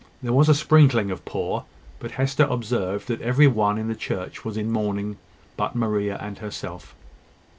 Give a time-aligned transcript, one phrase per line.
[0.23, 1.65] There was a sprinkling of poor;
[1.99, 5.17] but Hester observed that every one in the church was in mourning
[5.57, 6.95] but Maria and herself.